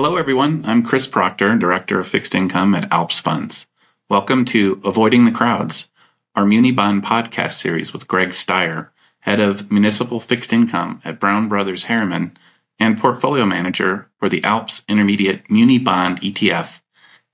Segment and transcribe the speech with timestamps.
[0.00, 0.62] Hello, everyone.
[0.64, 3.66] I'm Chris Proctor, Director of Fixed Income at Alps Funds.
[4.08, 5.88] Welcome to Avoiding the Crowds,
[6.36, 11.48] our Muni Bond podcast series with Greg Steyer, Head of Municipal Fixed Income at Brown
[11.48, 12.36] Brothers Harriman
[12.78, 16.80] and Portfolio Manager for the Alps Intermediate Muni Bond ETF,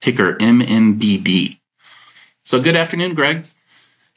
[0.00, 1.58] ticker MNBD.
[2.46, 3.44] So, good afternoon, Greg.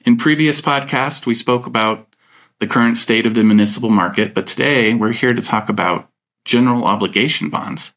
[0.05, 2.15] In previous podcasts, we spoke about
[2.59, 6.09] the current state of the municipal market, but today we're here to talk about
[6.45, 7.93] general obligation bonds.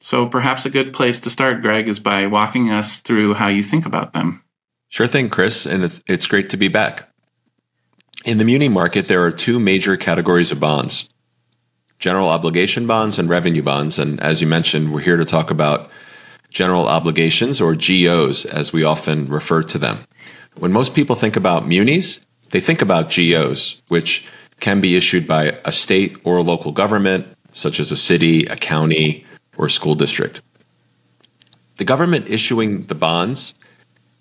[0.00, 3.62] So perhaps a good place to start, Greg, is by walking us through how you
[3.62, 4.42] think about them.
[4.88, 7.08] Sure thing, Chris, and it's, it's great to be back.
[8.24, 11.08] In the muni market, there are two major categories of bonds
[11.98, 13.98] general obligation bonds and revenue bonds.
[13.98, 15.90] And as you mentioned, we're here to talk about
[16.48, 19.98] general obligations or GOs, as we often refer to them.
[20.56, 24.26] When most people think about munis, they think about GOs, which
[24.60, 28.56] can be issued by a state or a local government, such as a city, a
[28.56, 29.26] county,
[29.58, 30.40] or school district.
[31.76, 33.54] The government issuing the bonds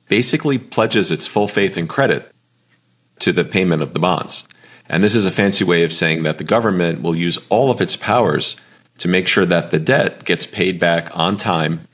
[0.09, 2.31] basically pledges its full faith and credit
[3.19, 4.47] to the payment of the bonds.
[4.89, 7.81] And this is a fancy way of saying that the government will use all of
[7.81, 8.55] its powers
[8.99, 11.87] to make sure that the debt gets paid back on time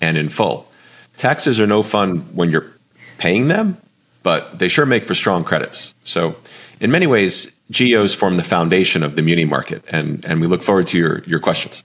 [0.00, 0.68] and in full.
[1.16, 2.70] Taxes are no fun when you're
[3.18, 3.76] paying them,
[4.22, 5.94] but they sure make for strong credits.
[6.04, 6.36] So,
[6.80, 10.62] in many ways, GOs form the foundation of the muni market, and, and we look
[10.62, 11.84] forward to your, your questions.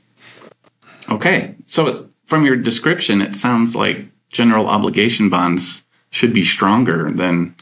[1.09, 1.55] Okay.
[1.66, 7.55] So from your description, it sounds like general obligation bonds should be stronger than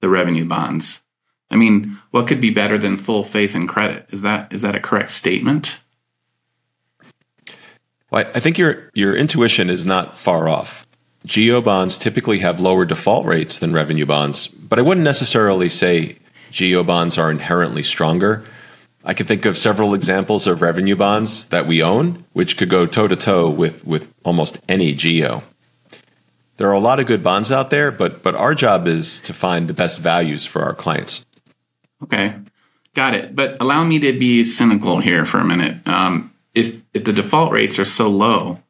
[0.00, 1.02] the revenue bonds.
[1.50, 4.06] I mean, what could be better than full faith and credit?
[4.10, 5.80] Is that is that a correct statement?
[8.10, 10.86] Well, I think your your intuition is not far off.
[11.26, 16.18] GO bonds typically have lower default rates than revenue bonds, but I wouldn't necessarily say
[16.56, 18.44] GO bonds are inherently stronger.
[19.06, 22.86] I can think of several examples of revenue bonds that we own, which could go
[22.86, 25.44] toe to toe with with almost any GO.
[26.56, 29.32] There are a lot of good bonds out there, but but our job is to
[29.32, 31.24] find the best values for our clients.
[32.02, 32.34] Okay,
[32.94, 33.36] got it.
[33.36, 35.86] But allow me to be cynical here for a minute.
[35.86, 38.60] Um, if if the default rates are so low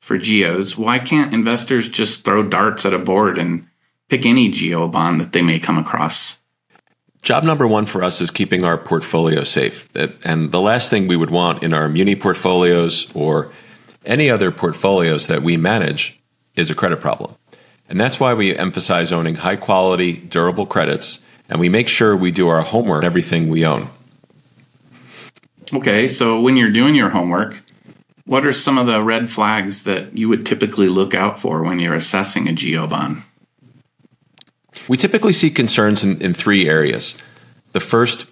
[0.00, 3.66] for GOs, why can't investors just throw darts at a board and
[4.08, 6.38] pick any GO bond that they may come across?
[7.24, 9.88] Job number one for us is keeping our portfolio safe.
[10.24, 13.50] And the last thing we would want in our muni portfolios or
[14.04, 16.20] any other portfolios that we manage
[16.54, 17.34] is a credit problem.
[17.88, 22.30] And that's why we emphasize owning high quality, durable credits, and we make sure we
[22.30, 23.90] do our homework everything we own.
[25.72, 27.62] Okay, so when you're doing your homework,
[28.26, 31.78] what are some of the red flags that you would typically look out for when
[31.78, 33.22] you're assessing a GO bond?
[34.88, 37.16] We typically see concerns in, in three areas.
[37.72, 38.26] The first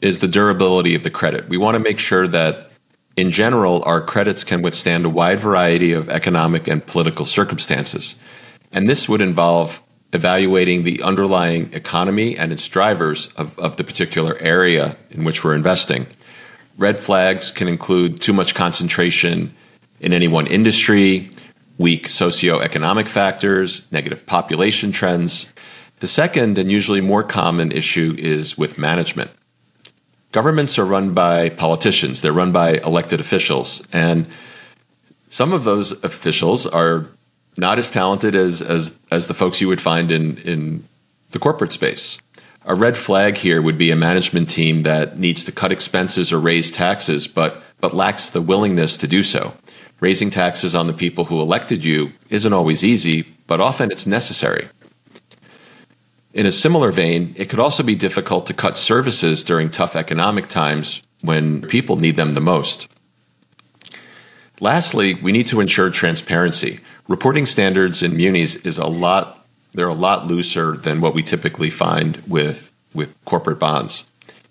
[0.00, 1.48] is the durability of the credit.
[1.48, 2.70] We want to make sure that,
[3.16, 8.16] in general, our credits can withstand a wide variety of economic and political circumstances.
[8.70, 9.82] And this would involve
[10.12, 15.54] evaluating the underlying economy and its drivers of, of the particular area in which we're
[15.54, 16.06] investing.
[16.76, 19.54] Red flags can include too much concentration
[20.00, 21.30] in any one industry,
[21.78, 25.52] weak socioeconomic factors, negative population trends,
[26.04, 29.30] the second and usually more common issue is with management.
[30.32, 34.26] Governments are run by politicians, they're run by elected officials, and
[35.30, 37.06] some of those officials are
[37.56, 40.84] not as talented as, as, as the folks you would find in, in
[41.30, 42.18] the corporate space.
[42.66, 46.38] A red flag here would be a management team that needs to cut expenses or
[46.38, 49.54] raise taxes, but, but lacks the willingness to do so.
[50.00, 54.68] Raising taxes on the people who elected you isn't always easy, but often it's necessary.
[56.34, 60.48] In a similar vein, it could also be difficult to cut services during tough economic
[60.48, 62.88] times when people need them the most.
[64.58, 66.80] Lastly, we need to ensure transparency.
[67.06, 71.70] Reporting standards in munis is a lot they're a lot looser than what we typically
[71.70, 74.04] find with with corporate bonds.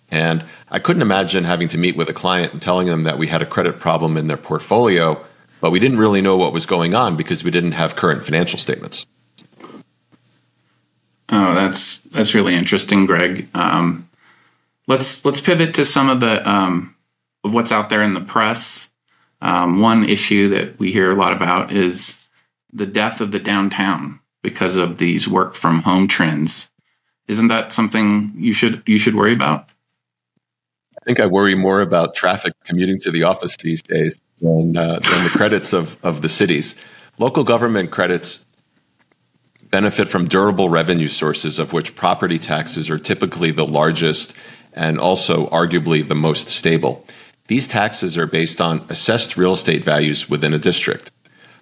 [0.09, 3.27] And I couldn't imagine having to meet with a client and telling them that we
[3.27, 5.21] had a credit problem in their portfolio,
[5.59, 8.59] but we didn't really know what was going on because we didn't have current financial
[8.59, 9.05] statements.
[11.35, 13.49] Oh, that's that's really interesting, Greg.
[13.55, 14.07] Um,
[14.87, 16.95] let's let's pivot to some of the um,
[17.43, 18.91] of what's out there in the press.
[19.41, 22.19] Um, one issue that we hear a lot about is
[22.71, 26.69] the death of the downtown because of these work from home trends.
[27.27, 29.69] Isn't that something you should you should worry about?
[31.01, 34.99] I think I worry more about traffic commuting to the office these days than, uh,
[34.99, 36.75] than the credits of, of the cities.
[37.17, 38.45] Local government credits
[39.73, 44.35] benefit from durable revenue sources, of which property taxes are typically the largest
[44.73, 47.03] and also arguably the most stable.
[47.47, 51.11] These taxes are based on assessed real estate values within a district.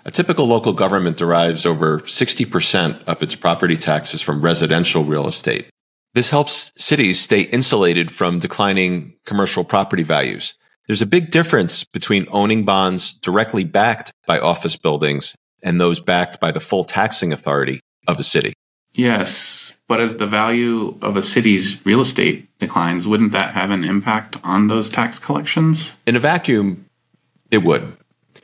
[0.04, 5.70] A typical local government derives over 60% of its property taxes from residential real estate.
[6.14, 10.54] This helps cities stay insulated from declining commercial property values.
[10.86, 16.42] There's a big difference between owning bonds directly backed by office buildings and those backed
[16.42, 18.54] by the full taxing authority of a city.
[18.94, 23.86] Yes, but as the value of a city's real estate declines, wouldn't that have an
[23.86, 25.96] impact on those tax collections?
[26.06, 26.86] In a vacuum,
[27.52, 27.96] it would.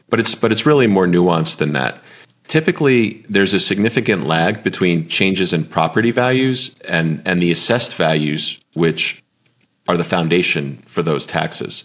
[0.10, 2.02] But it's but it's really more nuanced than that.
[2.48, 8.58] Typically, there's a significant lag between changes in property values and, and the assessed values,
[8.74, 9.22] which
[9.90, 11.84] are the foundation for those taxes.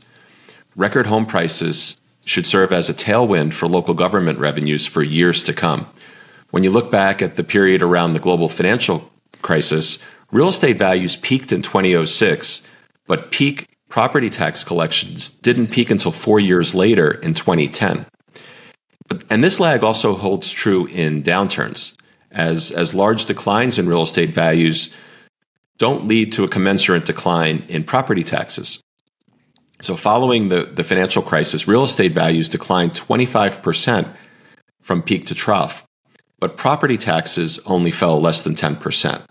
[0.77, 5.53] Record home prices should serve as a tailwind for local government revenues for years to
[5.53, 5.89] come.
[6.53, 9.11] When you look back at the period around the global financial
[9.41, 9.99] crisis,
[10.31, 12.67] real estate values peaked in 2006,
[13.07, 18.05] but peak property tax collections didn't peak until four years later in 2010.
[19.31, 21.97] And this lag also holds true in downturns,
[22.31, 24.95] as, as large declines in real estate values
[25.79, 28.79] don't lead to a commensurate decline in property taxes.
[29.81, 34.15] So, following the, the financial crisis, real estate values declined 25%
[34.83, 35.85] from peak to trough,
[36.43, 39.23] but property taxes only fell less than 10%.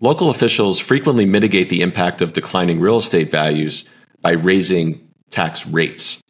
[0.00, 3.82] Local officials frequently mitigate the impact of declining real estate values
[4.20, 6.22] by raising tax rates.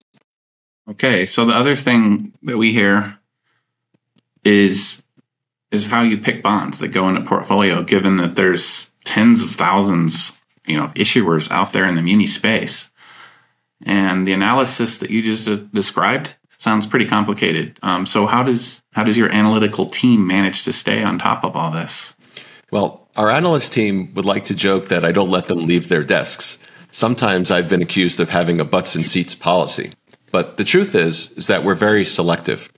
[0.89, 3.19] Okay, so the other thing that we hear
[4.43, 5.03] is
[5.71, 9.51] is how you pick bonds that go in a portfolio, given that there's tens of
[9.51, 10.33] thousands,
[10.65, 12.91] you know, issuers out there in the muni space.
[13.85, 17.79] And the analysis that you just described sounds pretty complicated.
[17.83, 21.57] Um, so how does how does your analytical team manage to stay on top of
[21.57, 22.15] all this?
[22.71, 26.03] Well, our analyst team would like to joke that I don't let them leave their
[26.03, 26.59] desks.
[26.91, 29.93] Sometimes I've been accused of having a butts and seats policy.
[30.33, 32.73] But the truth is is that we're very selective.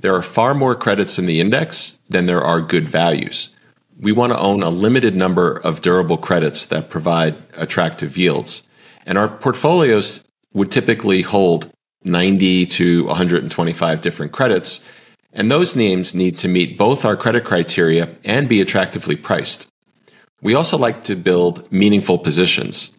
[0.00, 3.54] There are far more credits in the index than there are good values.
[3.98, 8.64] We want to own a limited number of durable credits that provide attractive yields.
[9.06, 11.70] And our portfolios would typically hold
[12.04, 14.84] 90 to 125 different credits.
[15.32, 19.66] And those names need to meet both our credit criteria and be attractively priced.
[20.42, 22.92] We also like to build meaningful positions.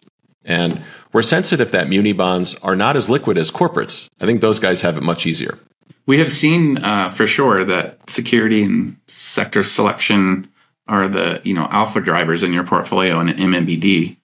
[0.44, 0.82] And
[1.12, 4.08] we're sensitive that muni bonds are not as liquid as corporates.
[4.20, 5.58] I think those guys have it much easier.
[6.06, 10.48] We have seen uh, for sure that security and sector selection
[10.88, 14.16] are the you know alpha drivers in your portfolio in an MNBD.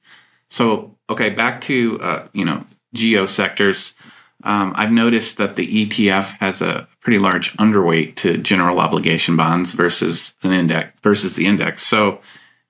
[0.49, 2.65] So okay, back to uh, you know
[2.95, 3.95] GO sectors.
[4.45, 9.73] Um, I've noticed that the ETF has a pretty large underweight to general obligation bonds
[9.73, 11.83] versus an index versus the index.
[11.83, 12.21] So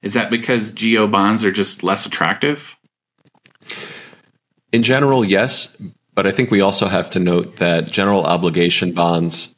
[0.02, 2.76] is that because GO bonds are just less attractive?
[4.72, 5.76] In general, yes,
[6.14, 9.54] but I think we also have to note that general obligation bonds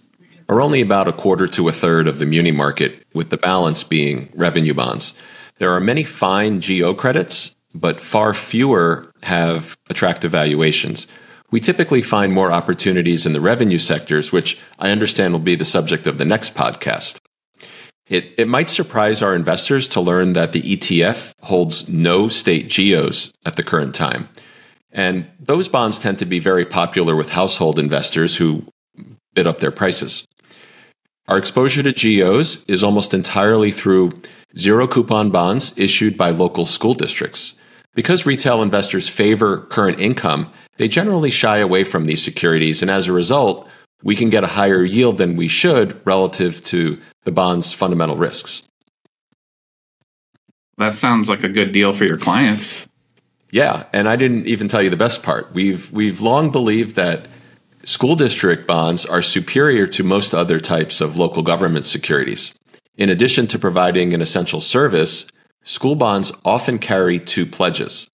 [0.48, 3.82] are only about a quarter to a third of the muni market, with the balance
[3.82, 5.14] being revenue bonds.
[5.58, 11.06] There are many fine GO credits, but far fewer have attractive valuations.
[11.54, 15.64] We typically find more opportunities in the revenue sectors, which I understand will be the
[15.64, 17.20] subject of the next podcast.
[18.08, 23.32] It, it might surprise our investors to learn that the ETF holds no state GOs
[23.46, 24.28] at the current time.
[24.90, 28.66] And those bonds tend to be very popular with household investors who
[29.34, 30.26] bid up their prices.
[31.28, 34.20] Our exposure to GOs is almost entirely through
[34.58, 37.54] zero coupon bonds issued by local school districts.
[37.94, 43.06] Because retail investors favor current income, they generally shy away from these securities, and as
[43.06, 43.68] a result,
[44.02, 48.62] we can get a higher yield than we should relative to the bond's fundamental risks.
[50.76, 52.86] That sounds like a good deal for your clients.
[53.52, 55.54] Yeah, and I didn't even tell you the best part.
[55.54, 57.28] We've we've long believed that
[57.84, 62.54] School district bonds are superior to most other types of local government securities.
[62.96, 65.26] In addition to providing an essential service,
[65.64, 68.08] school bonds often carry two pledges.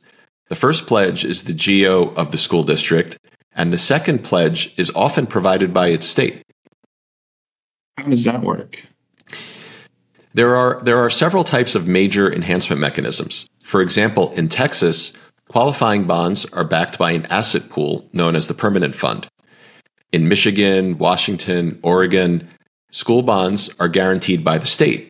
[0.48, 3.18] The first pledge is the GO of the school district,
[3.52, 6.42] and the second pledge is often provided by its state.
[7.98, 8.78] How does that work?
[10.32, 13.46] There are, there are several types of major enhancement mechanisms.
[13.62, 15.12] For example, in Texas,
[15.48, 19.28] qualifying bonds are backed by an asset pool known as the permanent fund.
[20.12, 22.48] In Michigan, Washington, Oregon,
[22.90, 25.09] school bonds are guaranteed by the state.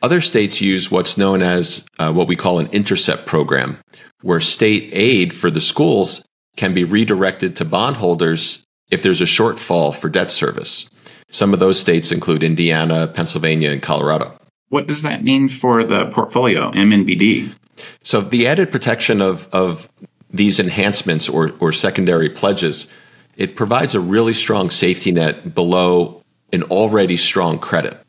[0.00, 3.78] Other states use what's known as uh, what we call an intercept program,
[4.22, 6.24] where state aid for the schools
[6.56, 10.88] can be redirected to bondholders if there's a shortfall for debt service.
[11.30, 14.38] Some of those states include Indiana, Pennsylvania, and Colorado.
[14.68, 17.54] What does that mean for the portfolio, MNBD?
[18.02, 19.88] So the added protection of, of
[20.30, 22.92] these enhancements or, or secondary pledges,
[23.36, 28.00] it provides a really strong safety net below an already strong credit.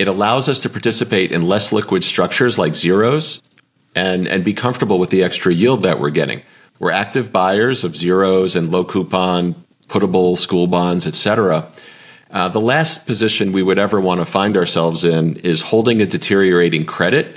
[0.00, 3.42] It allows us to participate in less liquid structures like zeros
[3.94, 6.40] and, and be comfortable with the extra yield that we're getting.
[6.78, 11.70] We're active buyers of zeros and low coupon, puttable school bonds, etc.
[12.30, 16.06] Uh, the last position we would ever want to find ourselves in is holding a
[16.06, 17.36] deteriorating credit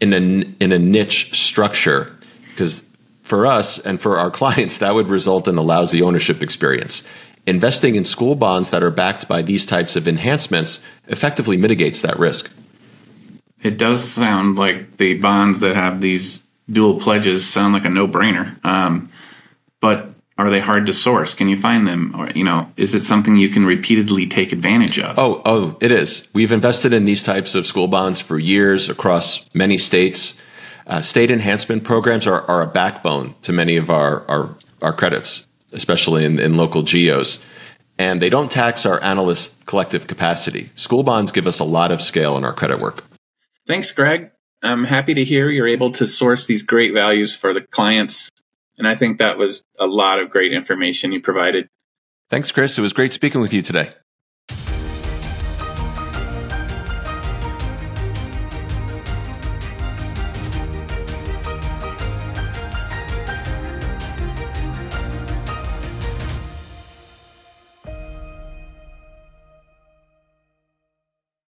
[0.00, 0.18] in a,
[0.58, 2.12] in a niche structure,
[2.48, 2.82] because
[3.22, 7.06] for us and for our clients, that would result in a lousy ownership experience.
[7.50, 12.16] Investing in school bonds that are backed by these types of enhancements effectively mitigates that
[12.16, 12.48] risk.
[13.60, 18.06] It does sound like the bonds that have these dual pledges sound like a no
[18.06, 18.64] brainer.
[18.64, 19.10] Um,
[19.80, 21.34] but are they hard to source?
[21.34, 22.14] Can you find them?
[22.16, 25.18] Or, you know, is it something you can repeatedly take advantage of?
[25.18, 26.28] Oh, oh, it is.
[26.32, 30.40] We've invested in these types of school bonds for years across many states.
[30.86, 35.48] Uh, state enhancement programs are, are a backbone to many of our, our, our credits,
[35.72, 37.44] especially in, in local GOs.
[37.98, 40.70] And they don't tax our analyst collective capacity.
[40.74, 43.04] School bonds give us a lot of scale in our credit work.
[43.66, 44.30] Thanks, Greg.
[44.62, 48.30] I'm happy to hear you're able to source these great values for the clients.
[48.78, 51.68] And I think that was a lot of great information you provided.
[52.30, 52.78] Thanks, Chris.
[52.78, 53.92] It was great speaking with you today.